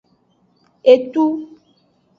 [0.83, 1.25] Etu.